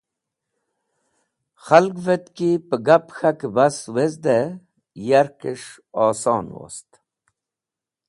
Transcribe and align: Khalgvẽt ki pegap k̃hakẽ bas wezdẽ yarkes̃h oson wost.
Khalgvẽt 1.63 2.25
ki 2.35 2.49
pegap 2.69 3.05
k̃hakẽ 3.15 3.53
bas 3.55 3.77
wezdẽ 3.93 4.55
yarkes̃h 5.07 5.71
oson 6.05 6.45
wost. 6.57 6.89